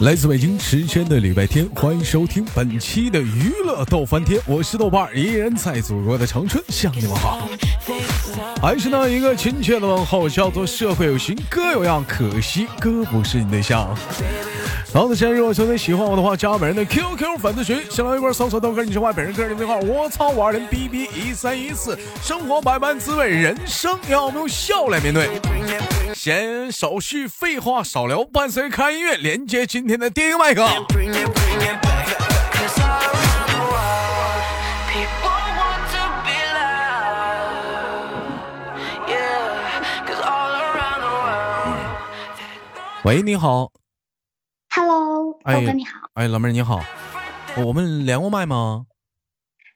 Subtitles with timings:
[0.00, 7.48] 来自北京时间的礼拜天，欢迎收听本期的娱乐逗翻天，我是豆瓣，依然在祖国的长春向你们好，
[8.60, 13.88] 还是那一个亲切的问候，叫做社会有型哥有样，可惜哥不是你对象。
[14.92, 25.28] 好的，现在如果兄弟喜欢我的话，加本人的 QQ 粉丝群，新浪微博搜索豆哥，你是外本人个人微信号，我操五二零 B B 一三一四，生活百般滋味，人生要我们用笑来面对。
[26.14, 30.68] 闲手续废话少聊，伴随开音乐，连接今天的电影麦克。
[43.04, 43.72] 喂，你好。
[44.70, 46.08] Hello，哎豆哥你好。
[46.14, 46.80] 哎，老妹儿你好，
[47.56, 48.86] 我们连过麦吗？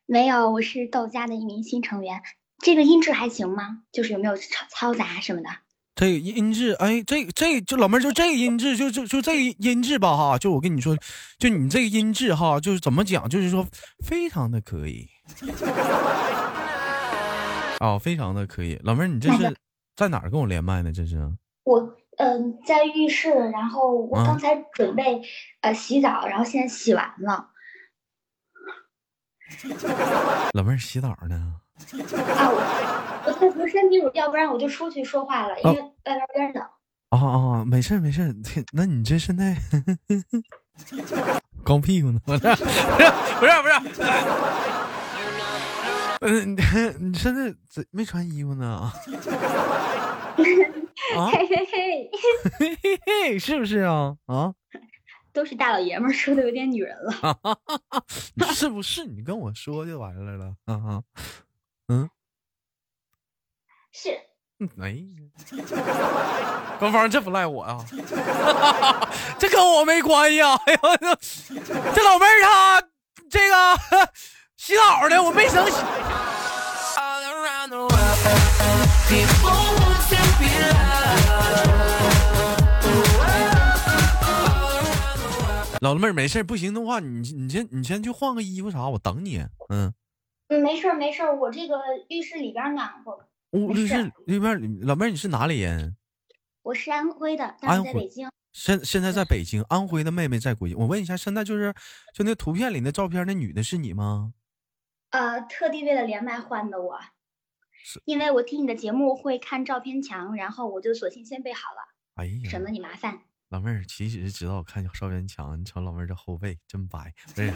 [0.07, 2.23] 没有，我是豆家的一名新成员。
[2.63, 3.81] 这个音质还行吗？
[3.91, 5.49] 就是有没有嘈嘈杂什么的？
[5.97, 10.97] 这个音质，哎，这这就老妹儿就这个音质，就就就这个音质吧哈，就我跟你说，
[11.37, 13.67] 就你这个音质哈，就是怎么讲，就是说
[14.07, 15.09] 非常的可以。
[17.81, 19.57] 哦，非常的可以，老妹儿，你这是
[19.97, 20.93] 在哪儿跟我连麦呢？
[20.93, 21.29] 这是？
[22.19, 25.21] 我嗯、在浴室，然后我嗯刚才准备、
[25.61, 27.51] 呃洗澡，然后现在洗完了。
[30.55, 31.61] 老妹儿洗澡呢？
[32.37, 36.63] 啊，我我在涂身体乳，要不然我就出去说话了，因为外边有点冷。
[37.11, 38.35] 啊啊，没事没事
[38.73, 39.55] 那你这现在
[41.63, 42.19] 光屁股呢？
[42.25, 44.03] 不是不是不是，
[46.23, 46.63] 嗯、你
[47.07, 48.67] 你现在怎没穿衣服呢？
[48.67, 48.93] 啊
[51.17, 52.11] 啊嘿嘿嘿，
[52.59, 54.17] 嘿嘿嘿，是不是啊？
[54.27, 54.55] 啊，
[55.33, 57.59] 都是大老爷们儿，说的有点女人了。
[58.35, 59.05] 你 是不是？
[59.05, 61.03] 你跟我说就完了了啊啊，
[61.89, 62.09] 嗯
[63.93, 64.11] 是，
[64.75, 65.07] 没
[65.53, 67.85] 哎呀，官方这不赖我啊，
[69.39, 70.55] 这跟我没关系啊！
[70.67, 70.79] 哎呦，
[71.65, 72.83] 这这老妹儿她
[73.31, 73.79] 这个
[74.57, 75.77] 洗澡呢，我没生洗。
[85.81, 89.39] 老妹儿没事儿不行的话，你你先你先去换个衣服啥，我等你。
[89.69, 89.93] 嗯，
[90.49, 91.79] 嗯，没事儿没事儿，我这个
[92.09, 93.19] 浴室里边暖和。
[93.53, 95.97] 屋浴室里边老妹儿你是哪里人？
[96.63, 98.29] 我是安徽的，但是在北京。
[98.53, 100.75] 现现在在北京，安徽的妹妹在国际。
[100.75, 101.75] 我问一下，现在就是
[102.15, 104.33] 就那图片里那照片那女的是你吗？
[105.11, 106.99] 呃，特地为了连麦换的我，
[108.05, 113.21] 因为我听你的节目会看照片墙，然后我就索性先备好了，哎呀，省得你麻烦。
[113.51, 117.53] 老妹儿其实知道我看见邵元强，你瞅老妹儿这后背真白，不是？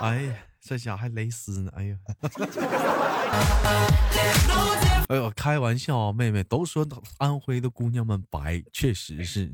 [0.00, 1.96] 哎呀，这家还蕾丝呢，哎呀，
[5.08, 6.84] 哎呦，开玩笑啊，妹妹都说
[7.18, 9.52] 安徽的姑娘们白，确实是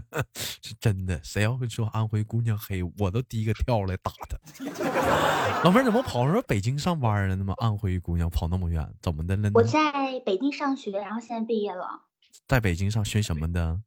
[0.62, 1.20] 是真的。
[1.22, 4.38] 谁要会说安徽姑娘黑，我都第一个跳来打她。
[5.64, 7.44] 老妹儿怎么跑说北京上班了呢？
[7.44, 7.52] 吗？
[7.58, 9.52] 安徽姑娘跑那么远，怎么的了呢？
[9.54, 12.00] 我在北京上学，然后现在毕业了，
[12.46, 13.80] 在北京上学什么的？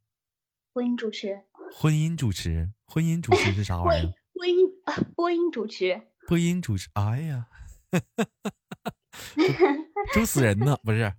[0.72, 1.42] 播音主持。
[1.72, 4.12] 婚姻主持，婚姻主持是啥玩意儿？
[4.34, 6.00] 播音啊播音主持。
[6.26, 7.46] 播音主持，哎呀，
[10.12, 10.76] 主死人呢？
[10.82, 11.12] 不是，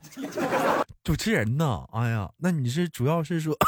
[1.03, 1.87] 主持人呢？
[1.93, 3.55] 哎呀，那你是主要是说，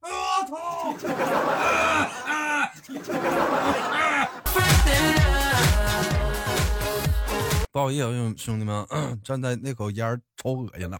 [0.00, 0.08] 我
[7.78, 8.84] 不好意思，兄弟们，
[9.22, 10.98] 站在那口烟抽恶心了。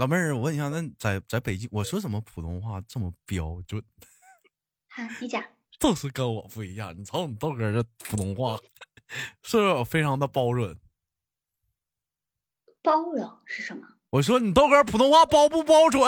[0.00, 3.80] 老妹儿，我问一下，那在在北京，我说怎么普通话这么标准？
[4.88, 5.40] 好，你讲。
[5.78, 6.92] 就是跟我不一样。
[6.98, 8.58] 你瞅你豆哥这普通话，
[9.44, 10.76] 是不是非常的包准？
[12.82, 13.86] 包容是什么？
[14.10, 16.02] 我说你豆哥普通话包不包准？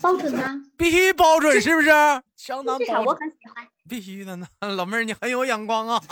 [0.00, 0.42] 包准呢？
[0.76, 1.88] 必须包准，是不是？
[2.36, 3.66] 相当至少我包准，很喜欢。
[3.88, 4.46] 必须的呢。
[4.76, 6.02] 老妹儿，你很有眼光啊。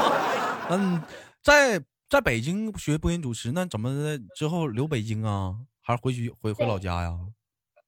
[0.70, 1.02] 嗯，
[1.42, 5.56] 在在北京学播音主持，那怎么的之后留北京啊？
[5.80, 7.16] 还是回去回回老家呀？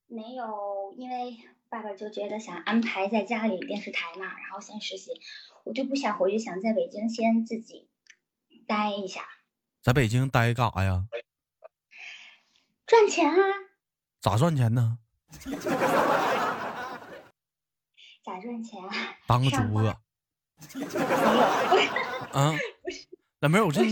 [0.07, 1.37] 没有，因为
[1.69, 5.11] 爸爸就觉得想安排在家里电视台嘛，然后先实习，
[5.65, 7.89] 我就不想回去，想在北京先自己
[8.67, 9.23] 待一下，
[9.83, 11.05] 在北京待干啥呀？
[12.87, 13.37] 赚钱啊，
[14.21, 14.99] 咋赚钱呢？
[18.25, 18.91] 咋赚钱啊？
[19.27, 19.97] 当个主播啊？
[23.41, 23.83] 老妹儿，我这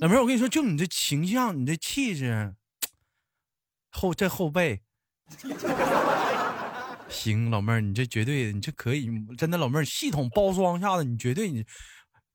[0.00, 2.56] 老妹儿，我跟你说，就你这形象，你这气质，
[3.90, 4.82] 后这后背，
[7.08, 9.08] 行，老妹儿，你这绝对，你这可以，
[9.38, 11.64] 真的，老妹儿，系统包装下的，你绝对，你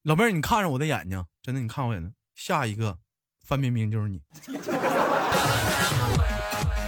[0.04, 2.98] 老妹儿，你看着我的眼睛，真的，你看我眼睛，下一个
[3.46, 4.22] 范冰冰就是你，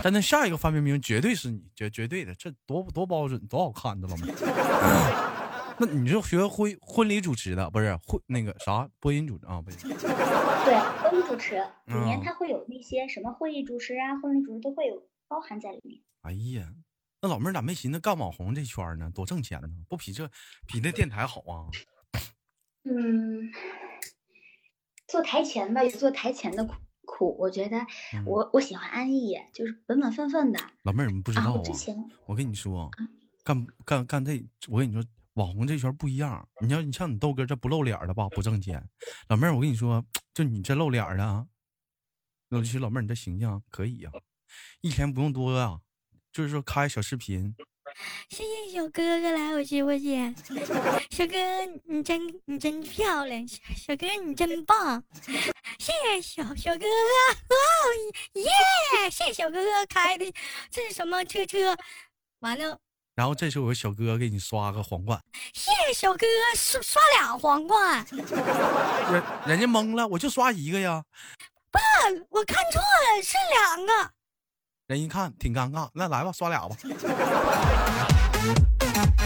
[0.04, 5.76] 真的，下一个范冰冰绝对是你，绝绝对的，这多多标准，多好看的老妹儿。
[5.80, 9.62] 那你是学婚婚礼主持的，不是婚那个啥播音主持啊？
[9.62, 11.56] 不是，对婚礼主持
[11.86, 16.02] 里面嗯它会有那些什么会议主持啊、婚礼主持都会有包含在里面。
[16.24, 16.68] 哎呀，
[17.22, 19.10] 那老妹儿咋没寻思干网红这圈呢？
[19.16, 19.70] 多挣钱呢？
[19.88, 20.30] 不比这
[20.68, 21.72] 比那电台好啊？
[22.84, 23.50] 嗯，
[25.08, 26.74] 做台前吧，有做台前的苦
[27.06, 27.36] 苦。
[27.40, 27.78] 我觉得
[28.14, 30.60] 嗯我、我喜欢安逸，就是本本分分的。
[30.84, 31.64] 老妹儿，你不知道啊，啊我？
[31.64, 31.96] 之前
[32.26, 32.90] 我跟你说，
[33.44, 35.04] 干干干这，我跟你说，
[35.34, 36.48] 网红这圈不一样。
[36.62, 38.88] 你要你像你豆哥这不露脸的吧，不挣钱。
[39.28, 40.04] 老妹儿，我跟你说，
[40.34, 41.48] 就你这露脸的啊，
[42.50, 44.12] 尤其是老妹儿，你这形象可以呀、
[44.82, 45.80] 一天不用多呀、
[46.32, 47.56] 就是说开小视频，
[48.30, 50.36] 谢谢小哥哥来我直播间，
[51.12, 51.36] 小哥
[51.86, 55.04] 你真你真漂亮，小小哥你真棒，
[55.80, 57.56] 谢谢小小哥哥，哇
[58.34, 59.10] 耶！
[59.10, 60.34] 谢谢小哥哥开的
[60.72, 61.76] 这是什么车车？
[62.40, 62.78] 完了，
[63.16, 65.22] 然后这时候有个小哥哥给你刷个皇冠，
[65.54, 68.06] 谢谢小哥哥刷刷俩皇冠，
[69.12, 71.04] 人人家懵了，我就刷一个呀。
[72.30, 74.12] 我看错了是两个。
[74.94, 76.76] 人一看挺尴尬，那来吧，刷俩吧。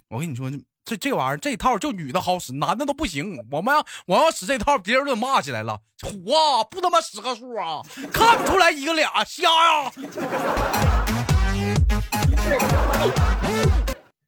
[0.09, 0.49] 我跟你说，
[0.85, 3.37] 这这玩意儿这套就女的好使，男的都不行。
[3.51, 5.77] 我们要我要使这套，别人都得骂起来了。
[6.01, 7.81] 虎啊，不他妈使个数啊，
[8.13, 9.91] 看不出来一个俩，瞎呀、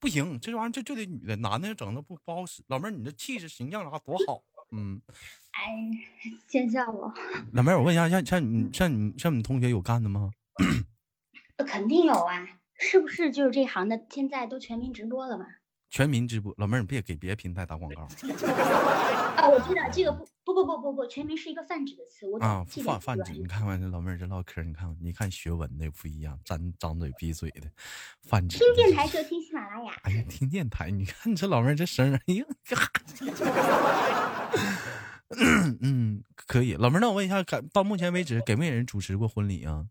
[0.02, 2.62] 不行，这玩意儿就就得女的，男的整的不不好使。
[2.68, 4.42] 老妹儿，你这气质形象啥多好，
[4.74, 5.02] 嗯。
[5.52, 5.64] 哎，
[6.48, 7.14] 见笑我，
[7.54, 10.30] 老妹儿，我问一下，像像你像你像你同学有干的吗？
[11.60, 12.48] 呃肯定有啊，
[12.80, 15.46] 是不是就是这行的现在都全民直播了嘛？
[15.90, 20.12] 全民直播，老妹儿，你别给别的平台打广告啊，我知道这个
[20.46, 22.64] 不不不不不不，全民是一个泛指的词，我啊！
[22.84, 27.64] 泛泛指，你看看这老妹儿这唠嗑，你看你看学文的不一样，张张嘴闭嘴的，
[28.22, 28.60] 泛指。
[28.60, 29.92] 听电台就听喜马拉雅。
[30.04, 32.46] 哎呀，听电台，你看你这老妹儿这声儿，哎呀，
[35.82, 36.76] 嗯，可以。
[36.76, 39.88] 老妹儿，那我问一下，感到目前为止给没给人主持过婚礼啊？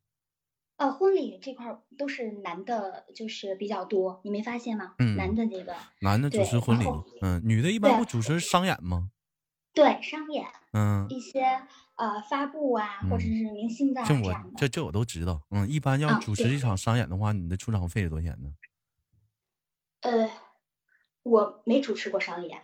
[0.79, 4.95] 呃，婚礼这块儿都是男的，就是比较多，你没发现吗？
[4.99, 6.85] 嗯男的这个男的主持婚礼，
[7.21, 9.11] 嗯，女的一般不主持商演吗？
[9.75, 11.43] 对商演嗯，一些
[11.97, 14.53] 呃发布啊，或者嗯是明星的、啊、这我这样。
[14.57, 15.43] 这这我都知道。
[15.51, 18.51] 嗯，一般要主持一场商演的话，你的出场费是多少钱呢？
[20.03, 20.31] 呃，
[21.25, 22.63] 我没主持过商演，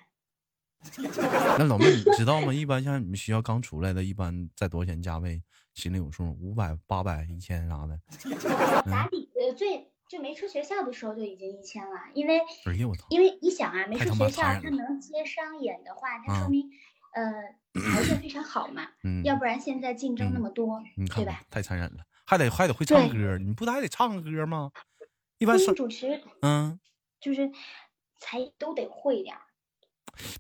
[1.59, 2.55] 那老妹，你知道吗？
[2.55, 5.43] 一般像你们学校刚出来的，一般在多少钱价位？
[5.75, 8.01] 心里有数，五百、八百、一千啥的。
[8.91, 13.07] 打底呃最就没出学校的时候就已经一千了，因为哎呀，我操！
[13.11, 16.71] 因为你想啊，没出学校，他能接商演的话，它啊说明、
[17.15, 17.33] 呃
[17.73, 24.71] 条件非常好嘛， 嗯，要不然现在竞争那嗯么多，对吧？，太残忍了，还得还得会唱歌，你不还得唱个歌吗？
[25.39, 26.79] 一般是主持嗯，
[27.21, 27.51] 就是
[28.21, 29.41] 才都得会点儿。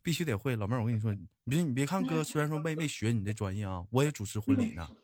[0.04, 0.54] 必须得会。
[0.54, 4.88] 老妹儿，我跟你说，你别你别看哥，嗯虽然说没没学你这专业啊，我也主持婚礼呢。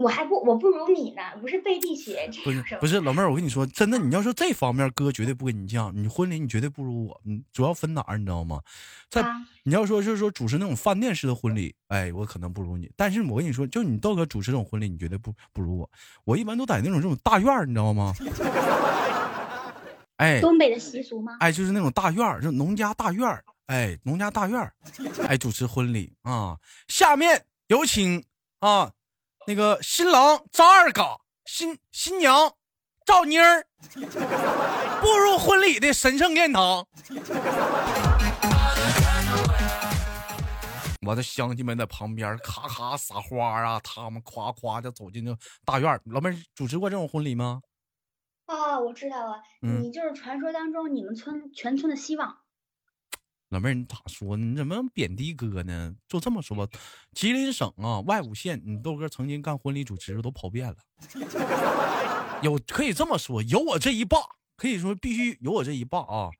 [0.00, 5.92] 我还不我不如你呢，不是背地学，这不是不是，老妹儿，我跟你说，真的，你要说这方面，哥绝对不跟你犟。
[5.92, 8.62] 你婚礼你绝对不如我，嗯，主要分哪儿，你知道吗？
[9.10, 12.90] 在啊你要说就是说主持那种饭店式的婚礼，哎，我可能不如你。
[12.96, 15.90] 但是我跟你说，就你豆哥主持这种婚礼，你绝对不不如我。
[16.24, 18.14] 我一般都在那种这种大院儿，你知道吗？
[20.16, 21.36] 哎东北的习俗吗？
[21.40, 24.72] 哎，就是那种大院儿，就农家大院儿，哎，农家大院儿，
[25.28, 26.56] 哎，主持婚礼啊。
[26.88, 28.24] 下面有请
[28.60, 28.90] 啊，
[29.46, 32.52] 那个新郎张二嘎，新新娘
[33.06, 33.66] 赵妮儿
[35.00, 36.86] 步入婚礼的神圣殿堂。
[41.06, 45.98] 我的乡亲们在旁边咔咔撒花啊，他们夸夸就走进那大院。
[46.04, 47.62] 老妹儿主持过这种婚礼吗？
[48.44, 52.39] 啊，我知道了，嗯你就是传说当中你们村全村的希望。
[53.50, 54.46] 老妹儿，你咋说呢？
[54.46, 55.94] 你怎么贬低哥呢？
[56.08, 56.66] 就这么说吧，
[57.12, 60.76] 吉林省啊，外五县，你豆哥曾经干婚礼主持都跑遍了，
[62.42, 64.18] 有可以这么说，有我这一霸，
[64.56, 66.30] 可以说必须有我这一霸啊。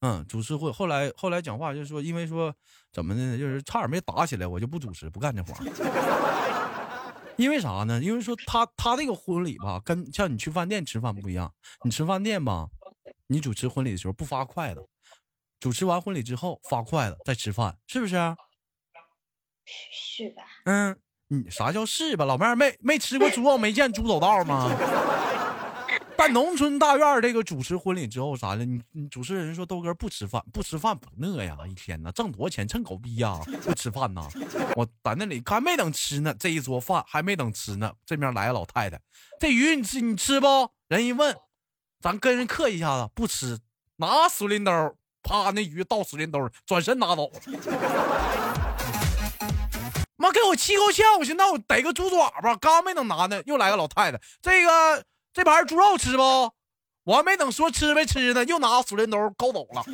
[0.00, 2.54] 嗯，主持会后来后来讲话就是说，因为说
[2.92, 5.54] 怎么的呢，就是差点没打起来，我就不主持，不干这活。
[7.36, 8.02] 因为啥呢？
[8.02, 11.52] 因为说他他这个婚礼吧，跟像你去饭店吃饭不一样。
[11.84, 12.68] 你吃饭店吧，
[13.28, 14.84] 你主持婚礼的时候不发筷子，
[15.60, 18.14] 主持完婚礼之后发筷子再吃饭，是不是？
[19.64, 20.42] 是是吧？
[20.64, 20.98] 嗯，
[21.28, 22.24] 你啥叫是吧？
[22.24, 24.70] 老妹儿没没吃过猪肉，没见猪走道吗？
[26.16, 34.28] 在农村大院儿这个主持婚礼之后啥的，你你主持人说豆哥不吃饭，不吃饭不饿呀，一天呐挣多少钱趁狗逼呀，不吃饭呐！
[34.74, 39.00] 我在那里还没等吃呢，这一桌饭还没等吃呢，这边来个老太太，
[39.38, 40.46] 这鱼你吃你吃不？
[40.88, 41.36] 人一问，
[42.00, 43.60] 咱跟人客一下子，不吃，
[43.96, 44.72] 拿水淋兜，
[45.28, 47.30] 啪那鱼倒死人兜，转身拿走。
[50.16, 51.04] 妈给我气够呛！
[51.18, 55.04] 我寻思那我逮个猪爪吧，刚没等拿呢，又来个老太太，这个。
[55.34, 56.22] 这盘猪肉吃不？
[57.04, 59.84] 我还没等说吃没吃呢，又拿死人兜勾走了。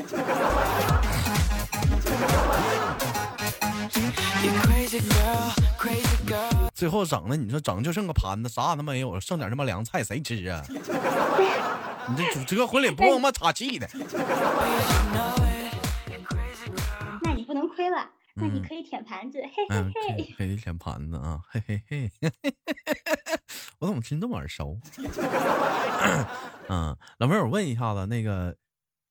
[6.74, 10.64] 最后整的，你说整就剩个盘子，啥都没有，剩点他妈凉菜，谁吃啊？
[12.08, 13.88] 你这主这婚礼不他妈岔气的。
[17.22, 18.10] 那你不能亏了。
[18.36, 22.10] 那你可以舔盘子，嘿嘿嘿，可以舔盘子啊，嘿嘿嘿，
[23.78, 24.76] 我怎么听这么耳熟？
[26.68, 28.56] 嗯，老妹儿，我问一下子，那个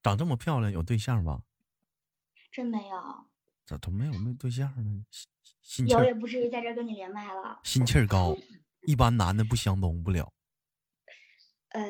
[0.01, 1.39] 长这么漂亮有对象吧？
[2.51, 2.97] 真没有。
[3.65, 5.05] 咋都没有没对象呢？
[5.61, 7.61] 心有也不至于在这跟你连麦了。
[7.63, 8.35] 心气儿高，
[8.85, 10.33] 一般男的不相中不了。
[11.73, 11.81] 呃，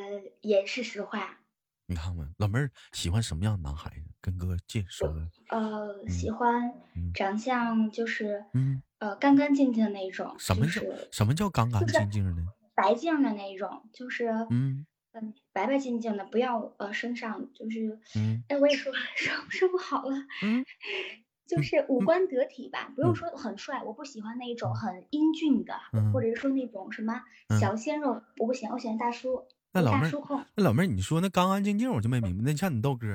[0.41, 1.39] 也是实话。
[1.85, 4.05] 你看看，老妹儿喜欢什么样的男孩子？
[4.21, 5.05] 跟哥介绍。
[5.49, 6.73] 呃，喜欢
[7.13, 10.33] 长相就是嗯呃干干净净的那种。
[10.39, 12.41] 什么叫什么叫干干净净的？
[12.73, 20.63] 白净的那种，就是嗯嗯白白净净的，不要呃身上就是嗯哎我也说 说说不好了嗯，
[21.45, 25.75] 就是五官得体吧，不用说很帅，我不喜欢那种很英俊的，
[26.13, 27.21] 或者是说那种什么
[27.59, 29.43] 小鲜肉，我不喜欢，我喜欢大叔。
[29.73, 30.11] 那老妹儿，
[30.55, 32.43] 那老妹儿，你说那干干净净，我就没明白。
[32.43, 33.07] 那像你豆哥，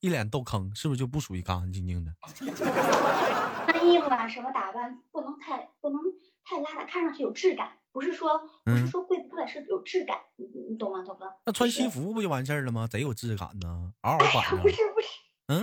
[0.00, 2.12] 一脸豆坑，是不是就不属于干干净净的？
[3.66, 6.00] 穿衣服啊，什么打扮，不能太不能
[6.44, 7.72] 太邋遢，看上去有质感。
[7.90, 10.18] 不是说不是说贵不贵，是有质感。
[10.36, 11.34] 你你懂吗，豆哥？
[11.44, 12.86] 那穿西服不就完事儿了吗？
[12.86, 15.08] 贼有质感呢， 嗷嗷板不是不是，
[15.48, 15.62] 嗯，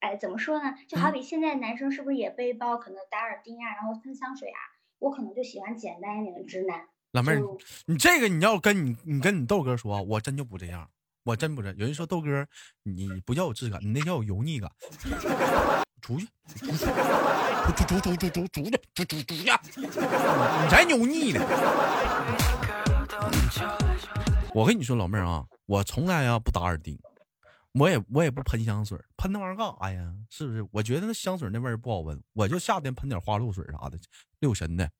[0.00, 0.74] 哎哎，怎么说呢？
[0.88, 4.58] 就好比现在男生是不是也背包，可能打耳钉啊，然后喷香水啊？
[4.98, 6.88] 我可能就喜欢简单一点的直男。
[7.16, 7.40] 老妹儿，
[7.86, 10.86] 你这个你要跟你你跟你豆哥说，我真就不这样，
[11.24, 11.74] 我真不是。
[11.78, 12.46] 有人说豆哥，
[12.82, 14.70] 你不叫有质感，你那叫有油腻感。
[16.02, 16.84] 出去，出去，
[17.64, 21.40] 出出出出出出去，出出出去，你才油腻呢。
[24.52, 26.98] 我跟你说，老妹儿啊，我从来啊不打耳钉，
[27.72, 30.12] 我也我也不喷香水，喷那玩意儿干啥呀？
[30.28, 30.62] 是不是？
[30.70, 33.98] 我觉得那香水那味儿不好闻，我就夏天喷点花露水啥的，
[34.40, 34.90] 六神的。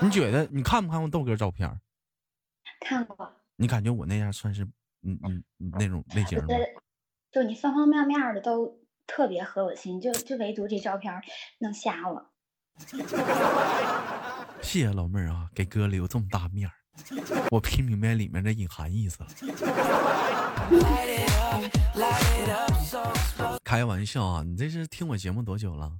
[0.00, 1.80] 你觉得你看不看过豆哥照片？
[2.80, 3.32] 看过。
[3.56, 4.62] 你感觉我那样算是
[5.02, 6.46] 嗯嗯那种类型吗？
[7.32, 11.12] 就你方方面面的都特别合我心，就就唯独这照片
[11.58, 12.30] 能瞎我。
[14.62, 16.74] 谢谢老妹儿啊，给哥留这么大面儿，
[17.50, 19.28] 我听明白里面的隐含意思了。
[23.64, 25.98] 开玩笑啊，你这是听我节目多久了？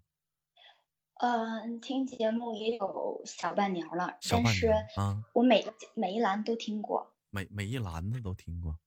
[1.19, 8.79] 嗯，听节目也有小半年了，但是啊，我每个每一栏都听过，每每一栏子都听过。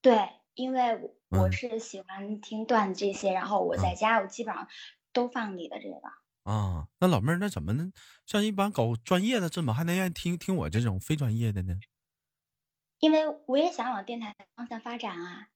[0.00, 4.66] 对，因为我是喜欢听段子这些，然后我在家我基本上
[5.12, 6.00] 都放你的这个。
[6.50, 7.92] 啊，那老妹儿，那怎么呢？
[8.24, 11.74] 像一般搞专业的，怎么还能愿意听听我这种非专业的呢？
[13.00, 15.48] 因为我也想往电台方向发展啊。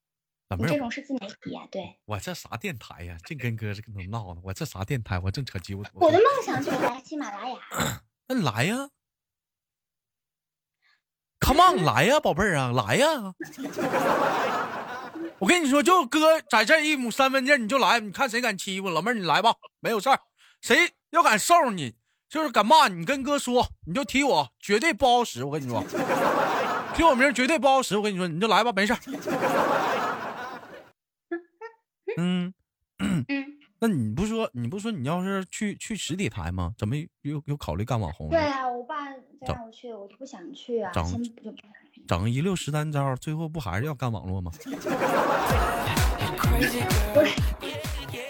[0.59, 1.63] 你这种是自媒体呀？
[1.71, 3.17] 对，我这啥电台呀？
[3.25, 4.41] 净跟哥这个能闹呢？
[4.43, 5.19] 我这啥电台？
[5.21, 5.83] 我正扯鸡巴。
[5.95, 7.57] 我的梦想就是来喜马拉雅。
[8.29, 8.91] 那你来呀
[11.41, 13.35] ，Come on，来呀，宝贝儿啊，来呀！
[15.39, 19.15] 我跟你说，就哥在这一亩三分地，你就来，你看谁敢欺负老妹儿？
[19.15, 20.21] 你来吧，没有事儿。
[20.61, 21.95] 谁要敢收你，
[22.29, 25.43] 就是敢骂你，跟哥说，你就提我，绝对不好使。
[25.45, 25.83] 我跟你说，
[26.95, 27.97] 提我名绝对不好使。
[27.97, 28.99] 我跟你说，你就来吧，没事儿。
[32.21, 32.55] 嗯
[32.99, 33.25] 嗯，
[33.81, 36.75] 那你不说，你不说你要是去去实体台吗？
[36.77, 38.29] 怎么又又考虑干网红？
[38.29, 40.93] 对啊，我爸再让我去，我就不想去啊。
[40.93, 41.05] 整
[42.07, 44.53] 整一溜十三招，最后不还是要干网络吗？
[47.15, 47.41] 不是，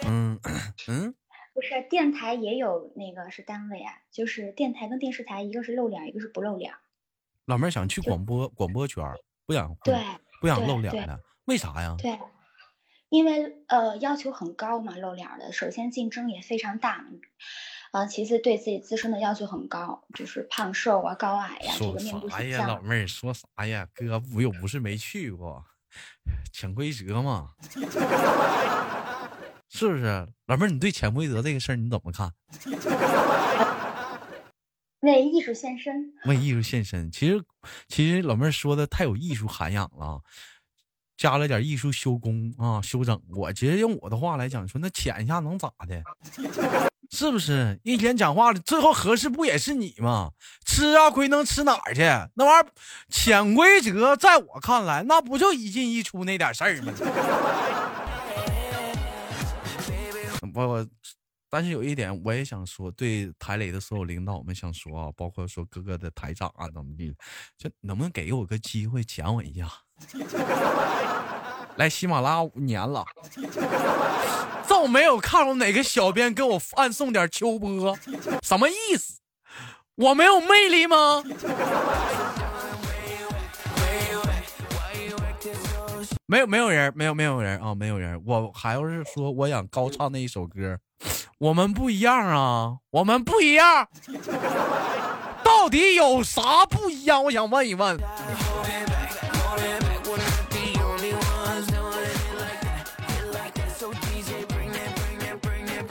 [0.07, 0.39] 嗯
[0.87, 1.13] 嗯，
[1.53, 6.73] 不是电台也有那个是单位啊，就是电台跟电视台，一个是露脸，一个是不露脸。
[7.45, 9.03] 老妹儿想去广播广播圈，
[9.45, 9.95] 不想对，
[10.39, 11.95] 不想露脸了，为啥呀？
[11.99, 12.17] 对。
[13.11, 17.05] 因为呃要求很高嘛，露脸的，首先竞争也非常大，
[17.91, 22.47] 啊，其次对自己自身的要求很高，就是胖瘦啊、高矮呀，这个面部形象。
[22.49, 23.85] 呀，老妹儿说啥呀？
[23.93, 25.61] 哥我又不是没去过，
[26.53, 27.49] 潜规则嘛。
[29.67, 30.27] 是不是？
[30.47, 32.31] 老妹儿，你对潜规则这个事儿你怎么看？
[35.01, 37.11] 为艺术献身，为艺术献身。
[37.11, 37.43] 其实，
[37.89, 40.21] 其实老妹儿说的太有艺术涵养了，
[41.21, 43.21] 加了点艺术修工啊，修整。
[43.29, 46.01] 我觉得用我的话来讲，说那潜一下能咋的？
[47.11, 47.79] 是不是？
[47.83, 50.31] 一天讲话了，最后合适不也是你吗？
[50.65, 52.01] 吃啊，亏能吃哪儿去？
[52.33, 52.71] 那玩意儿
[53.07, 56.91] 潜规则，在我看来，那不就一进一出那点事儿吗？
[60.55, 60.87] 我 我。
[61.51, 67.13] 但是有一点，我也想说，对台里的所有领导们想说啊，包括说哥哥的台长啊，怎么地，
[67.57, 69.69] 就能不能给我个机会讲我一下？
[71.75, 73.05] 来喜马拉雅五年了，
[74.65, 77.97] 就没有看过哪个小编给我暗送点秋波，
[78.41, 79.19] 什么意思？
[79.95, 81.21] 我没有魅力吗？
[86.27, 88.21] 没有没有人，没有没有人啊，没有人。
[88.25, 90.79] 我还要是说，我想高唱那一首歌。
[91.41, 93.87] 我们不一样啊，我们不一样，
[95.43, 97.23] 到底有啥不一样？
[97.23, 97.97] 我想问一问。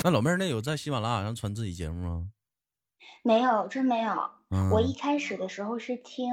[0.05, 2.29] 那老妹儿，那有在喜马拉雅上传自己节目吗？
[3.25, 4.15] 没有，真没有。
[4.71, 6.33] 我一开始的时候是听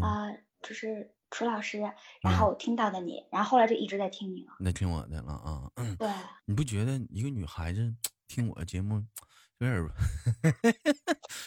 [0.00, 0.30] 啊，
[0.62, 1.80] 就是楚老师，
[2.22, 4.52] 然后听到的你，然后后来就一直在听你了。
[4.60, 5.68] 那听我的了啊。
[5.98, 6.08] 对。
[6.44, 7.92] 你不觉得一个女孩子？
[8.32, 9.04] 听我节目
[9.60, 9.82] 有点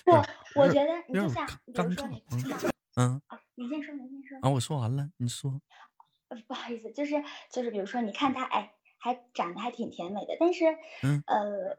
[0.05, 0.11] 不，
[0.59, 2.23] 我觉得你就像，比如说你，
[2.95, 3.19] 嗯，
[3.55, 4.37] 你先说，你先说。
[4.43, 5.59] 啊，我说完了，你说。
[6.47, 10.65] 不好意思，就是就是，比如说，你看他，哎，还长得还挺甜美的，但是，
[11.25, 11.75] 呃，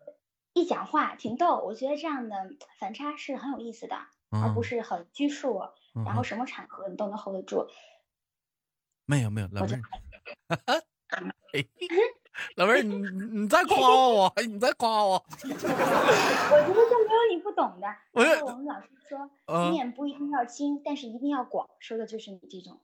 [0.54, 1.60] 一讲话挺逗。
[1.60, 2.36] 我觉得这样的
[2.80, 3.96] 反差是很有意思的，
[4.30, 5.60] 而不是很拘束，
[6.04, 7.68] 然后什么场合你都能 hold 得住。
[9.04, 9.80] 没有没有，老妹。
[12.56, 12.96] 老妹儿，你
[13.40, 13.76] 你再夸
[14.08, 15.14] 我，你再夸我。
[15.42, 17.86] 我觉得就没有你不懂的。
[18.12, 18.20] 我
[18.52, 22.78] 们老师说，面不一定要精，但是一定要广，说的就是你这种。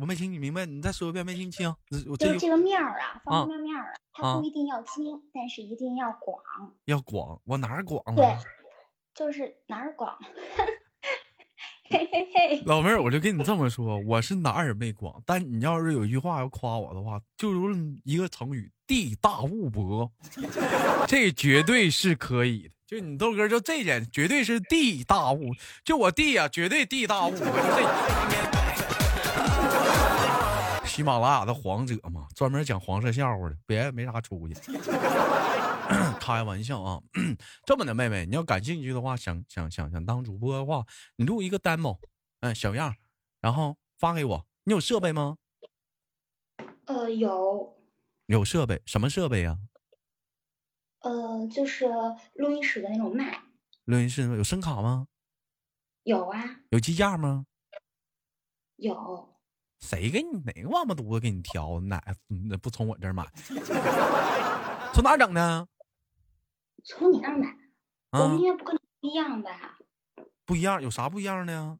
[0.00, 1.74] 我没听你明白，你再说一遍，没听清。
[2.18, 6.42] 就这个面儿啊，方方面面啊，它不一定要精，但是一定要广。
[6.84, 8.16] 要广，我哪儿广了？
[8.16, 8.36] 对，
[9.14, 10.18] 就是哪儿广。
[11.92, 17.68] 嘿嘿，老妹儿，我就跟你这么说，我是哪儿也没广，但你要是有一句话要夸我的话，就如
[18.04, 20.08] 一个成语“地大物博”，
[21.08, 22.70] 这绝对是可以的。
[22.86, 25.50] 就你豆哥，就这点绝对是地大物，
[25.84, 27.46] 就我弟呀，绝对地大物博。
[30.84, 34.54] 喜马拉雅的黄者嘛，专门讲黄色笑话的，别没啥出息。
[36.20, 37.02] 开玩笑啊，
[37.66, 40.84] 这么的妹妹，你要感兴趣的话，想想想想当主播的话，
[41.16, 41.98] 你录一个 demo，
[42.40, 42.94] 嗯，小样，
[43.40, 44.46] 然后发给我。
[44.64, 45.36] 你有设备吗？
[46.86, 47.76] 呃，有。
[48.26, 48.80] 有设备？
[48.86, 49.58] 什么设备呀？
[51.00, 51.86] 呃，就是
[52.34, 53.42] 录音室的那种麦。
[53.86, 55.08] 录音室有声卡吗？
[56.04, 56.60] 有啊。
[56.70, 57.46] 有机架吗？
[58.76, 59.28] 有。
[59.80, 61.80] 谁给你哪个王八犊子给你挑？
[61.80, 62.00] 哪
[62.48, 63.26] 那不从我这儿买？
[64.94, 65.66] 从哪整的？
[66.84, 67.56] 从你那儿买，
[68.12, 69.78] 我们应该不跟不一样吧？
[70.44, 71.78] 不一样，有啥不一样的呀？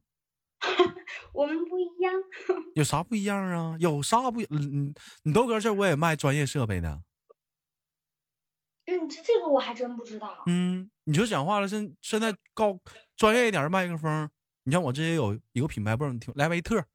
[1.33, 2.13] 我们不一样。
[2.75, 3.75] 有啥不一样啊？
[3.79, 4.41] 有啥不？
[4.49, 7.01] 嗯，你豆哥这我也卖专业设备的。
[8.85, 10.43] 嗯，这这个我还真不知道。
[10.47, 12.79] 嗯，你就讲话了，现现在高
[13.15, 14.29] 专业一点的麦克风，
[14.63, 16.85] 你像我这也有一个品牌，不知道你听莱维特。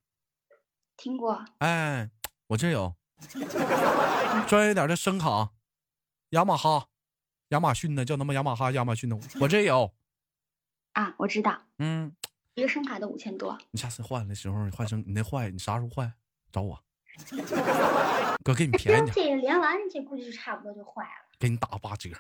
[0.97, 1.45] 听过。
[1.59, 2.11] 哎，
[2.49, 2.95] 我这有
[4.49, 5.53] 专业点的声卡，
[6.31, 6.89] 雅马哈。
[7.49, 9.93] 亚马逊的叫他妈雅马哈，亚马逊的我这有
[10.93, 12.15] 啊，我知道，嗯，
[12.55, 13.57] 一个声卡都五千多。
[13.71, 16.13] 你下次换的时候换声，你那坏，你啥时候换？
[16.51, 16.83] 找我，
[18.43, 19.13] 哥给你便宜点。
[19.15, 22.11] 这连完这估计就差不多就坏了，给你打八折。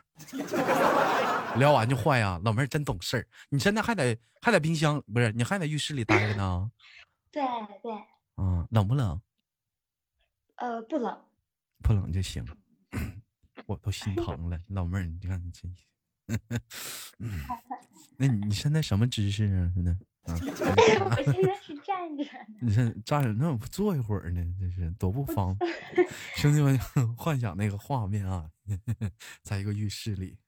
[1.59, 3.27] 聊完就坏呀，老妹儿真懂事儿。
[3.49, 5.33] 你现在还在还在冰箱不是？
[5.33, 6.71] 你还在浴室里待着呢？
[7.33, 7.43] 对
[7.83, 7.93] 对。
[8.37, 9.21] 嗯，冷不冷？
[10.57, 11.19] 呃，不冷。
[11.83, 12.45] 不冷就行。
[13.67, 15.75] 我都心 疼了，老妹儿，你看你真，
[18.17, 19.73] 那你现在什么姿势啊？
[19.75, 20.35] 现在啊？
[21.05, 22.25] 我现在是站着。
[22.61, 24.43] 你站站着，那我不坐一会儿呢？
[24.59, 25.71] 这是多不方便。
[26.37, 26.79] 兄弟们，
[27.17, 28.51] 幻想那个画面啊，
[29.43, 30.39] 在一个浴室里，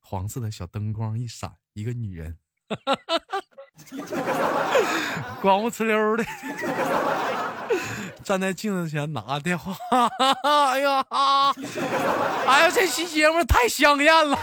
[0.00, 2.38] 黄色的小灯光一闪，一个女人，
[5.40, 6.24] 光不呲溜的。
[8.24, 9.74] 站在镜子前拿电话，
[10.42, 11.04] 哎呀，
[12.46, 14.38] 哎呀，这期节目太香艳了，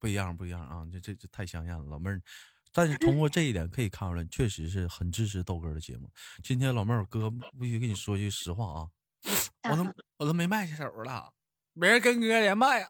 [0.00, 0.84] 不一样，不一样啊！
[0.92, 2.20] 这这这太香艳了，老妹儿
[2.74, 6.10] 但是通过这一点可以看出来，确实是很支持豆哥的节目。
[6.42, 7.30] 今天老妹儿，哥
[7.60, 8.88] 必须跟你说句实话啊，
[9.70, 9.86] 我都
[10.18, 11.30] 我都没卖下手了，
[11.74, 12.88] 没人跟哥连麦呀。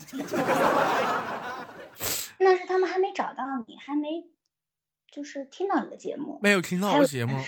[2.42, 4.08] 那是他们还没找到你，还没
[5.12, 7.36] 就是听到你的节目，没有听到我节目。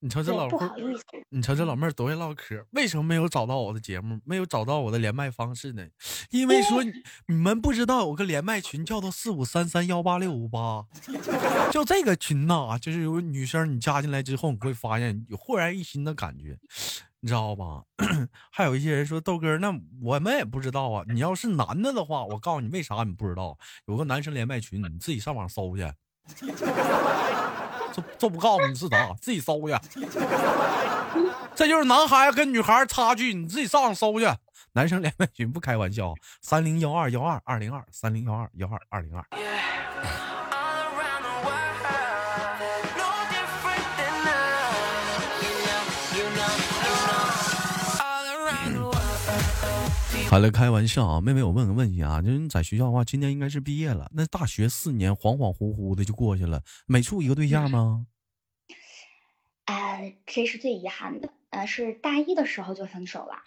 [0.00, 5.82] 你瞅这老不好意思，你瞅这老妹儿多会唠嗑，为什么没有找到我的节目，没有找到我的连麦方式呢？
[6.28, 6.92] 因为说你
[7.34, 10.84] 们不知道有个连麦群叫做四五三三幺八六五八，
[11.72, 16.58] 就这个群呐，就是有女生你加进来之后，你会发现有焕然一新的感觉，
[17.20, 17.84] 你知道吧？
[18.52, 21.02] 还有一些人说豆哥，那我们也不知道啊。
[21.08, 25.90] 你要是男的的话，我告诉你为啥你不知道，有个男生连麦群，你自己上网搜去。
[27.92, 29.76] 这这不告诉你是啥，自己搜去。
[31.54, 34.26] 这就是男孩跟女孩差距，你自己上搜去。
[34.72, 39.24] 男生连麦群不开玩笑，三零幺二幺二二零二，三零幺二幺二二零二。
[50.34, 58.04] 好了，开玩笑啊，妹妹，我问个问题啊，就是你在学校的话，今年应该是毕业了，那大学四年恍恍惚惚的就过去了，没处一个对象吗？
[59.66, 63.44] 呃，这是最遗憾的，呃，是大一的时候就分手了，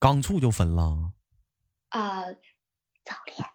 [0.00, 1.12] 刚处就分了，
[1.90, 2.24] 啊，
[3.04, 3.48] 早恋。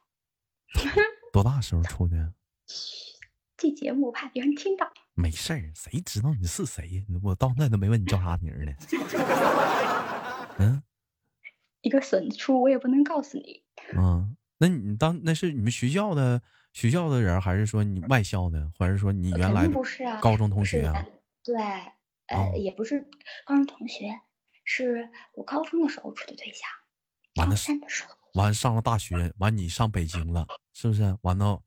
[1.34, 2.34] 多大时候处的？
[3.58, 4.90] 这节目怕别人听到。
[5.16, 7.04] 没事儿，谁知道你是谁呀？
[7.22, 8.72] 我到那都没问你叫啥名呢。
[10.60, 10.82] 嗯。
[11.84, 13.62] 一个损出，我也不能告诉你。
[13.96, 16.42] 嗯，那你当那是你们学校的
[16.72, 20.20] 学校的人，还是说你外校的，还是说你原来不是啊？
[20.22, 21.06] 高中同学啊？
[21.44, 21.56] 对，
[22.28, 23.02] 呃，也不是
[23.46, 24.10] 高中同学，
[24.64, 26.68] 是我高中的时候处的对象。
[27.36, 31.18] 完了，三的时候，完上了大学，完你上北京了，是不是？
[31.22, 31.62] 完到，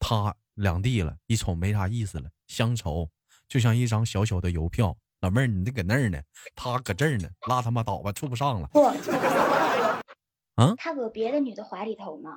[0.00, 3.08] 他两地了，一瞅没啥意思了，乡愁
[3.46, 4.96] 就像一张小小的邮票。
[5.20, 6.18] 老妹儿，你这搁那儿呢，
[6.54, 8.68] 他搁这儿呢，拉他妈倒吧，处不上了。
[8.68, 8.84] 不，
[10.56, 12.30] 啊，他搁别的女的怀里头呢。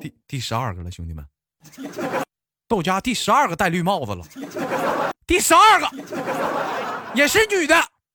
[0.00, 1.24] 第第十二个了，兄弟们，
[2.66, 4.24] 豆家第十二个戴绿帽子了，
[5.26, 5.88] 第十二个
[7.14, 7.74] 也是女的，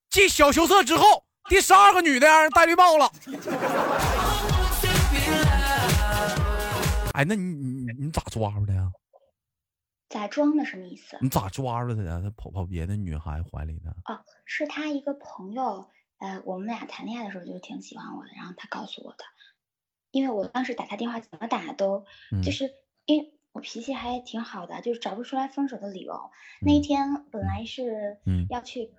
[0.10, 3.12] 继小羞涩之后，第十二个女的让人戴绿帽了。
[7.14, 8.92] 哎，那你你你咋抓住的呀？
[10.14, 10.64] 咋装的？
[10.64, 11.18] 什么意思？
[11.22, 12.22] 你咋抓住的呀？
[12.24, 13.90] 他跑跑别的女孩怀里的？
[14.06, 19.24] 哦，是他一个朋友，呃，我们俩谈恋爱的时候就挺喜欢我的，然后他告诉我的，
[20.12, 22.06] 因为我当时打他电话怎么打都，
[22.44, 22.72] 就是
[23.06, 26.30] 因为我脾气还挺好的，就是找不出来分手的理由。
[26.62, 28.94] 那一天本来是要去，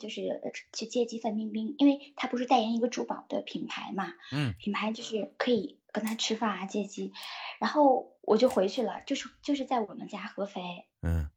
[0.00, 0.40] 就是
[0.72, 5.80] 去接机范冰冰，因为她不是代言一个珠宝的品牌嘛，嗯，品牌就是可以。
[5.94, 7.12] 跟她吃饭啊，接机，
[7.60, 11.30] 然后我就回去了，就是就是在我们家合肥，嗯，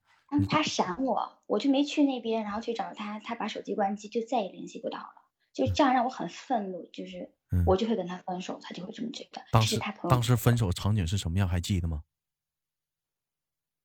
[0.49, 5.13] 他闪我，我就没去那边，然后去找他，他把手机关机，就再也联系不到了，
[5.53, 7.35] 就这样让我很愤怒，就是
[7.67, 9.43] 我就会跟他分手，他就会这么觉得。
[9.51, 11.47] 当时他朋友当时分手场景是什么样？
[11.47, 12.01] 还记得吗？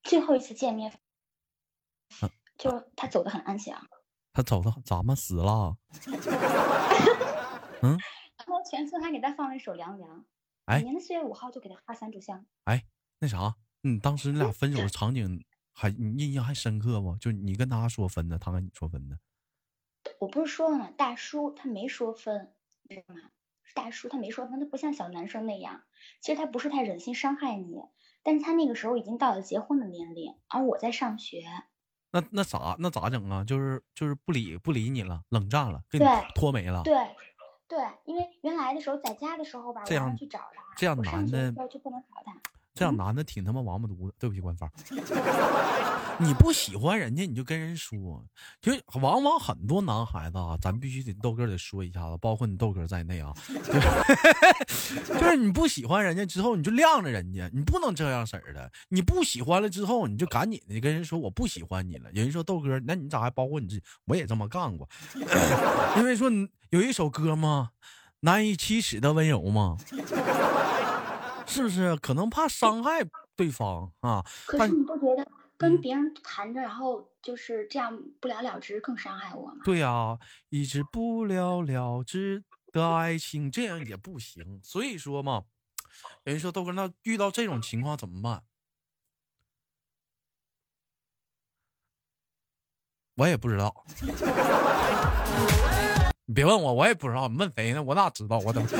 [0.01, 0.91] 最后一次见面，
[2.57, 3.87] 就他走的很安详，
[4.33, 5.77] 他走到咱们死了？
[7.81, 7.97] 嗯，
[8.37, 10.19] 然后全村还给他放了一首《凉凉》。
[10.65, 12.45] 哎，年的四月五号就给他发三炷香。
[12.63, 12.83] 哎，
[13.19, 17.15] 那啥，嗯，当时你俩分手的 场景还你印象还深刻不？
[17.17, 19.19] 就你跟他说分的，他跟你说分的。
[20.19, 20.89] 我不是说了吗？
[20.97, 22.53] 大叔他没说分，
[22.89, 23.21] 知道吗？
[23.75, 25.83] 大叔他没说分，他不像小男生那样。
[26.21, 27.81] 其实他不是太忍心伤害你，
[28.23, 31.43] 但是他那个时候已经到了结婚的年龄，而我在上学。
[32.13, 33.43] 那那咋那咋整啊？
[33.43, 36.83] 就是就是不理不理你了，冷战了，给你拖没了。
[36.83, 36.95] 对。
[37.65, 42.31] 对，因为原来的时候在家的时候吧，这样去找他，这样男的就不能找他。
[42.75, 44.69] 这样男的挺他妈王八犊子，对不起官方。
[46.19, 48.23] 你不喜欢人家，你就跟人说。
[48.61, 48.71] 就
[49.01, 53.33] 往往很多男孩子啊，咱必须得豆哥得说一下子，包括你豆哥在内啊，
[55.07, 58.71] 就是你不喜欢人家之后，你就晾着人家，你不能这样式儿的。
[58.89, 62.11] 你不喜欢了之后，你就赶紧的跟人说我不喜欢你了。
[62.13, 63.83] 有人说豆哥，那你咋还包括你自己？
[64.05, 64.87] 我也这么干过，
[65.97, 66.29] 因为说
[66.69, 67.71] 有一首歌嘛，
[68.21, 69.77] 难以启齿的温柔嘛。
[71.45, 74.23] 是不是可能怕伤害对方啊？
[74.45, 75.27] 可是你不觉得
[75.63, 79.61] 跟别人谈着，然后就是这样不了了之更伤害我吗？
[79.63, 84.59] 对呀，一直不了了之的爱情这样也不行。
[84.61, 85.43] 所以说嘛，
[86.25, 88.43] 人说豆哥，那遇到这种情况怎么办？
[93.15, 93.85] 我也不知道，
[96.25, 97.29] 你别问我，我也不知道。
[97.29, 97.81] 你问谁呢？
[97.81, 98.37] 我哪知道？
[98.39, 98.75] 我怎么不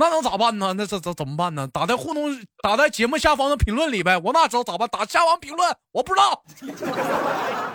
[0.00, 0.72] 那能咋办呢？
[0.76, 1.66] 那这这怎么办呢？
[1.72, 2.30] 打在互动，
[2.62, 4.16] 打在节目下方的评论里呗。
[4.18, 4.88] 我哪知道咋办？
[4.88, 6.44] 打下方评论，我不知道。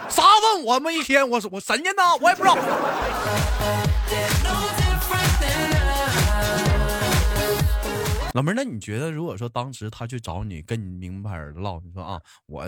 [0.10, 1.30] 啥问我们一天？
[1.30, 2.02] 我我神仙呢？
[2.22, 2.56] 我也不知道。
[8.34, 12.66] 老妹儿，那你觉得，如果说当时他去找你，跟你明白的唠，你说啊，我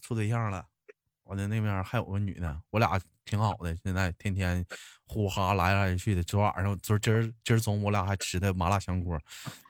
[0.00, 0.64] 处对象了，
[1.24, 4.64] 我的那边还有个女的，我俩挺好的，现在天天
[5.06, 6.22] 呼哈来来去的。
[6.22, 9.18] 昨晚上，昨今儿今儿中午我俩还吃的麻辣香锅，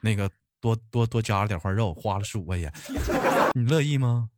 [0.01, 2.71] 那个多多多加了点块肉，花了十五块钱，
[3.55, 4.29] 你乐意吗？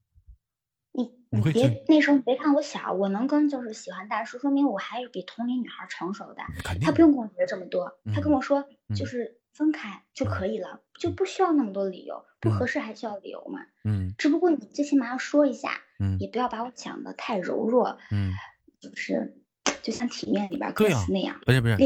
[0.92, 6.44] 你你别那时候别看我小，我能跟就是喜欢大叔，说明我还是比同龄女孩成熟的。
[6.82, 9.40] 他不用跟我学这么多，他跟我说就是。
[9.56, 12.26] 分开就可以了，就不需要那么多理由。
[12.42, 13.62] 不合适还需要理由吗？
[13.86, 18.34] 嗯，只不过你最起码要说一下，嗯，也不要把我讲的太柔弱，嗯，
[18.80, 19.42] 就是
[19.82, 21.78] 就像体面里边歌词那样，不是不是，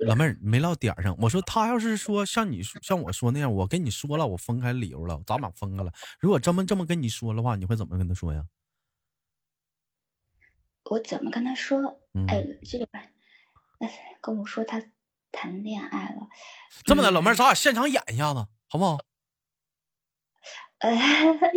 [0.00, 1.16] 老妹儿没唠点上。
[1.20, 5.92] 我说他要是说像你像我说那样，我跟你说了，我分开理由了，咱俩分开了。
[6.20, 8.44] 如果这么这么跟你说的话，你会怎么跟他说呀？
[10.90, 12.00] 我怎么跟他说？
[12.28, 12.86] 哎，这个，
[13.78, 14.82] 哎，跟我说他。
[15.34, 16.28] 谈恋爱了，
[16.84, 18.98] 这么的，老妹儿，咱俩现场演一下子，好不好？
[20.82, 20.90] 呃，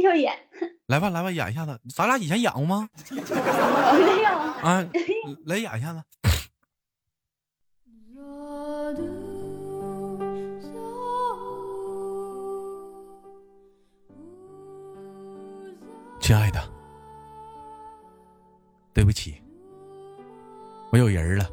[0.03, 0.33] 要演。
[0.87, 1.79] 来吧，来吧，演一下子。
[1.93, 2.87] 咱俩以前演过吗？
[3.09, 4.29] 没有。
[4.29, 4.87] 啊，
[5.45, 6.03] 来演一下子。
[16.19, 16.59] 亲爱的，
[18.93, 19.41] 对不起，
[20.91, 21.45] 我有人了。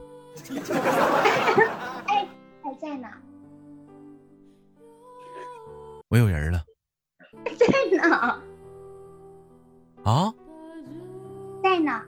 [2.06, 2.26] 哎，
[2.62, 3.08] 还在呢，
[6.08, 6.64] 我有人了。
[8.02, 8.42] 在呢。
[10.04, 10.34] 啊？
[11.62, 12.02] 在呢。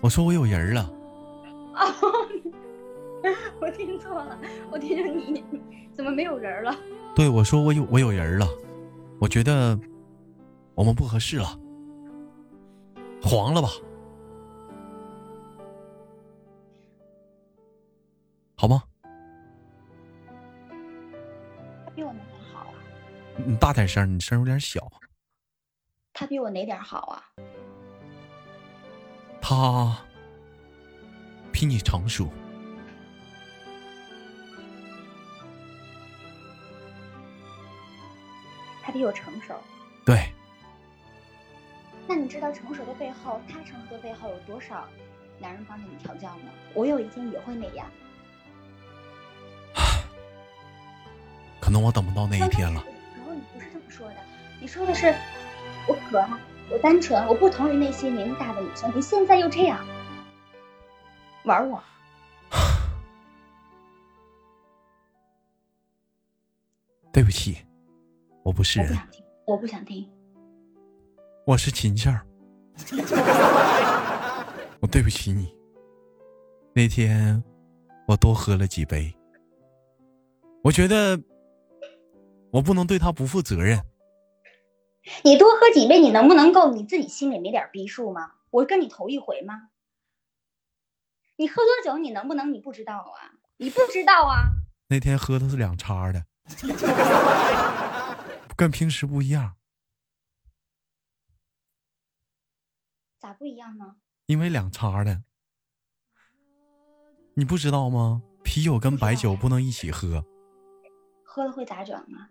[0.00, 0.90] 我说我有人了。
[1.74, 1.84] 哦，
[3.60, 4.38] 我听错了，
[4.70, 5.44] 我听着你
[5.92, 6.74] 怎么没有人了？
[7.14, 8.46] 对，我说我有我有人了，
[9.20, 9.78] 我觉得
[10.74, 11.46] 我们不合适了，
[13.22, 13.68] 黄了吧？
[18.56, 18.82] 好吗？
[21.94, 22.20] 比我们
[22.52, 22.72] 好啊
[23.46, 24.80] 你大点声，你声有点小。
[26.18, 27.22] 他比我哪点好啊？
[29.38, 29.98] 他
[31.52, 32.30] 比你成熟。
[38.82, 39.54] 他比我成熟。
[40.06, 40.32] 对。
[42.08, 44.88] 那你知道成熟的背后，他成熟的背后有多少
[45.38, 46.44] 男人帮着你调教吗？
[46.72, 47.86] 我有一天也会那样。
[51.60, 52.82] 可能我等不到那一天了
[53.34, 53.84] 你不是这么。
[53.90, 54.16] 说的，
[54.60, 55.14] 你说的是
[55.88, 56.28] 我可爱，
[56.70, 58.90] 我单纯，我不同于那些年龄大的女生。
[58.94, 59.84] 你现在又这样
[61.44, 61.82] 玩我，
[67.12, 67.58] 对不起，
[68.42, 68.96] 我不是人。
[69.46, 70.08] 我不想听，
[71.44, 72.26] 我是秦儿。
[74.80, 75.54] 我对不起你。
[76.74, 77.42] 那天
[78.06, 79.14] 我多喝了几杯，
[80.62, 81.20] 我觉得。
[82.52, 83.78] 我不能对他不负责任。
[85.24, 88.32] 你多喝几杯，你能不能够你自己心里没点逼数吗？
[88.50, 89.68] 我跟你头一回吗？
[91.36, 93.38] 你喝多酒，你能不能你不知道啊？
[93.58, 94.50] 你不知道啊？
[94.88, 96.24] 那天喝的是两叉的，
[98.56, 99.56] 跟平时不一样。
[103.18, 103.96] 咋不一样呢？
[104.26, 105.22] 因为两叉的，
[107.34, 108.22] 你不知道吗？
[108.42, 110.24] 啤酒跟白酒不能一起喝。
[111.24, 112.30] 喝了会咋整啊？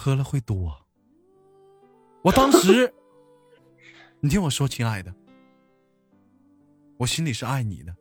[0.00, 0.74] 喝了会多，
[2.22, 2.90] 我当时，
[4.20, 5.14] 你听我说，亲爱的，
[6.96, 7.94] 我心里是爱你的。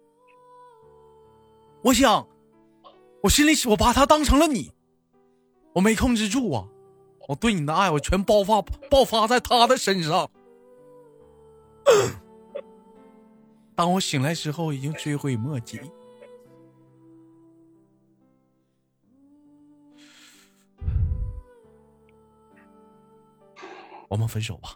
[1.84, 2.26] 我想，
[3.22, 4.72] 我心里我把他当成了你，
[5.74, 6.70] 我没控制住啊，
[7.28, 10.32] 我对你的爱我全爆发爆发在他的身上。
[13.76, 15.82] 当我醒来之后，已经追悔莫及。
[24.10, 24.76] 我们分手吧。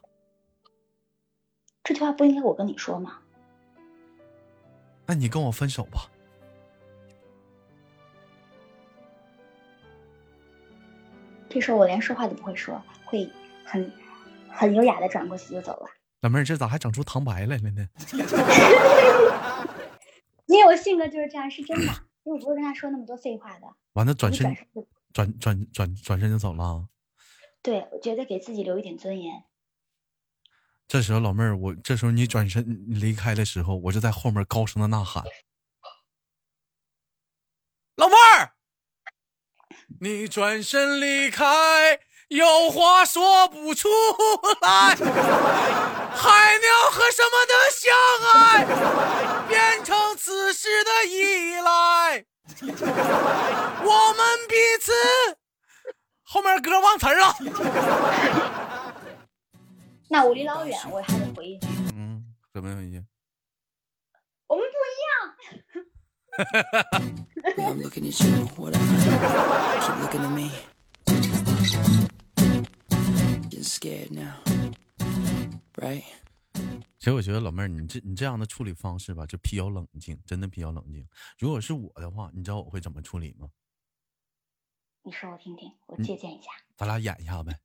[1.83, 3.19] 这句话不应该我跟你说吗？
[5.05, 6.09] 那你跟我分手吧。
[11.49, 13.29] 这时候我连说话都不会说，会
[13.65, 13.91] 很
[14.49, 15.89] 很优雅的转过去就走了。
[16.21, 17.87] 老妹儿，这咋还整出唐白来了呢？
[20.47, 21.93] 因为我性格就是这样，是真的。
[22.23, 23.67] 因为我不会跟他说那么多废话的。
[23.93, 24.55] 完了，转身
[25.11, 26.87] 转转转转身就走了。
[27.63, 29.45] 对我觉得给自己留一点尊严。
[30.85, 35.23] 这时候老妹儿我这时候你转身离开的时候我就在后面高声的呐喊。
[37.95, 38.51] 老妹儿
[40.01, 43.87] 你转身离开有话说不出
[44.61, 44.95] 来。
[46.15, 47.93] 海鸟和什么的相
[48.33, 48.65] 爱
[49.47, 52.25] 变成此时的依赖。
[53.85, 54.91] 我们彼此
[56.33, 57.37] 后面歌忘词了。
[60.09, 61.67] 那我离老远，我还得回一句。
[61.93, 63.05] 嗯，怎么回事？
[64.47, 65.13] 我们不一样。
[76.97, 81.07] 其实我觉得老妹儿，你这你这样的处理方式吧，就比较冷静，真的比较冷静。
[81.37, 83.47] 如果是我的话，你知道我会怎么处理吗？
[85.05, 86.49] 你说我听听，我借鉴一下。
[86.77, 87.59] 咱俩演一下呗。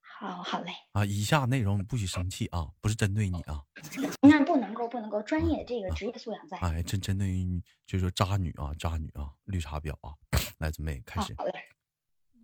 [0.00, 0.72] 好好嘞。
[0.92, 3.62] 啊，以下内容不许生气啊，不是针对你啊。
[4.20, 6.58] 那不能够，不能够，专业这个职业素养在。
[6.58, 10.12] 哎，针针对于就是说渣女啊，渣女啊，绿茶婊啊，
[10.58, 11.32] 来准备开始。
[11.38, 11.54] 好嘞。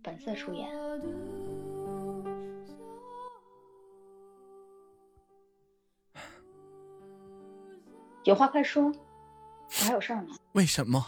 [0.01, 0.69] 本色出演。
[8.23, 10.33] 有话快说，我还有事儿呢。
[10.53, 11.05] 为什么？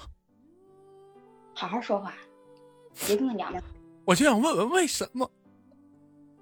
[1.56, 2.14] 好好说话。
[3.06, 3.62] 别跟个娘们，
[4.06, 5.30] 我就想问问为什么？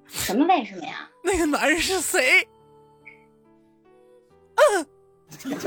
[0.07, 1.09] 什么为什么呀？
[1.23, 2.47] 那个男人是谁？
[4.55, 4.87] 嗯，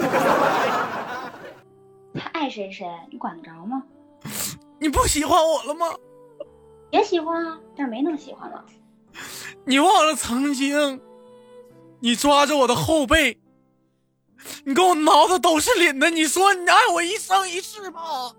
[2.14, 3.82] 他爱谁谁，你管得着吗？
[4.78, 5.86] 你不喜欢我了吗？
[6.90, 8.64] 也喜欢啊，但是没那么喜欢了。
[9.64, 11.00] 你忘了曾经，
[12.00, 13.38] 你抓着我的后背，
[14.64, 18.34] 你给我挠的都是脸的，你说你爱我一生一世吗？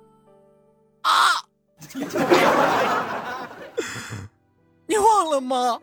[1.04, 1.46] 啊！
[4.88, 5.80] 你忘了吗，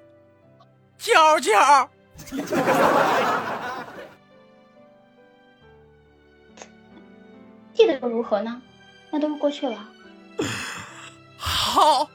[0.98, 1.88] 娇娇？
[7.74, 8.62] 记得又如何呢？
[9.11, 9.88] 那都是过去了。
[11.37, 12.08] 好，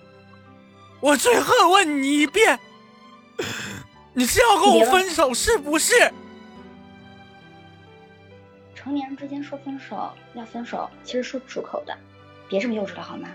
[1.00, 2.60] 我最后问你一遍，
[4.14, 6.12] 你是要跟我分手是不是？
[8.76, 11.98] 成年人之间说分手要分手，其实说不出口的，
[12.50, 13.30] 别这么幼稚了好吗？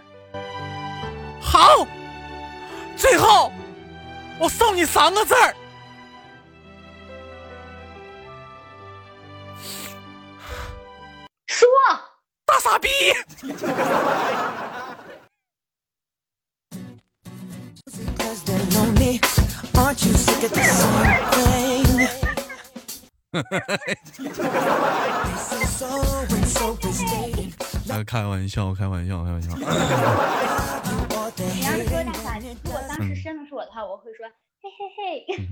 [1.58, 1.84] 好，
[2.96, 3.50] 最后
[4.38, 5.52] 我送你三个字儿：
[11.48, 11.66] 说
[12.46, 12.88] 大傻逼。
[28.06, 29.50] 开玩笑，开玩笑，开玩笑。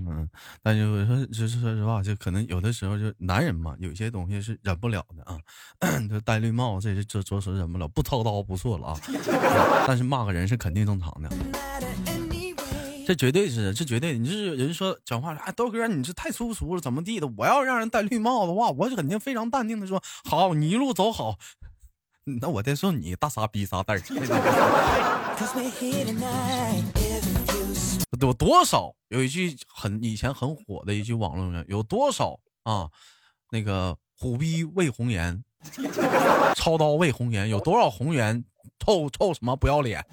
[0.06, 0.28] 嗯，
[0.62, 5.38] 但是我说，就是说实话，就可能有的时候就男人嘛，有些东西是忍不了的啊。
[6.08, 9.00] 就戴绿帽，这是这着实忍不了，不操刀不错了啊。
[9.86, 11.30] 但是骂个人是肯定正常的。
[13.06, 17.28] 这绝对是，这绝对，你是人说讲话，哎，豆哥，你这太粗俗了，怎么地的？
[17.36, 21.36] 我要让人戴绿帽子的话，我肯定非常淡定的说，好，你一路走好。
[22.40, 24.02] 那我再说你大傻逼啥蛋儿？
[28.20, 28.94] 有多少？
[29.08, 32.88] 有一句很以前很火的一句网络上，有多少啊？
[33.50, 35.44] 那个虎逼为红颜，
[36.56, 38.44] 操刀为红颜，有多少红颜
[38.78, 40.04] 臭臭什么不要脸？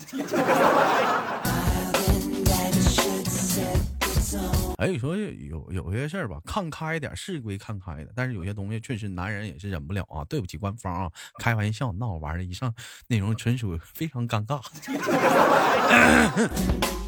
[4.77, 10.23] 哎，你说有有些事儿吧，看开一点是归看开的，但是有些东西确实男人也是忍不了啊。
[10.25, 12.73] 对不起官方啊，开玩笑闹玩的，以上
[13.07, 14.61] 内容纯属非常尴尬。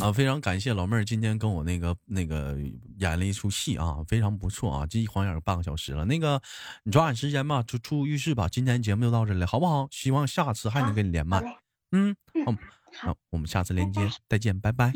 [0.00, 2.56] 啊，非常感谢老妹儿今天跟我那个那个
[2.98, 6.04] 演了一出戏啊，非常不错啊，这一晃眼半个小时了。
[6.04, 6.40] 那个
[6.84, 8.48] 你抓紧时间吧，出出浴室吧。
[8.48, 9.88] 今天节目就到这里，好不好？
[9.90, 11.42] 希望下次还能跟你连麦。
[11.90, 12.14] 嗯，
[13.00, 14.92] 好，我们下次连接再见，拜拜。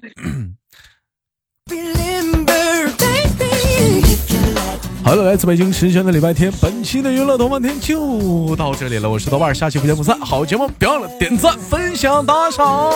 [5.04, 9.10] 好了，来自北京时间的礼拜天，本期的娱乐豆瓣天就到这里了。
[9.10, 10.18] 我是豆瓣，下期不见不散。
[10.20, 12.92] 好节目，别忘了点赞、分享、打赏。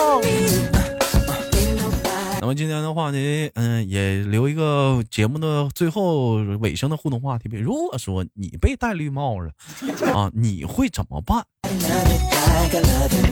[2.39, 3.17] 那么今天的话呢，
[3.55, 7.57] 嗯，也留一个节目的最后尾声的互动话题呗。
[7.57, 9.51] 如果说你被戴绿帽了
[10.13, 11.39] 啊，你会怎么办？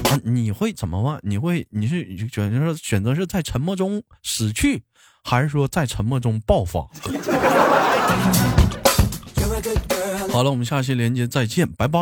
[0.09, 1.19] 啊，你会怎么办？
[1.23, 4.83] 你会你是选择选择是在沉默中死去？
[5.23, 6.81] 还是说在沉默中爆发？
[10.31, 11.99] 好了，我们下期连接再见，拜拜。